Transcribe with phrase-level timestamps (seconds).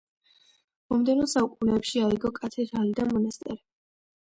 [0.93, 3.63] მომდევნო საუკუნეებში აიგო კათედრალი და მონასტერი.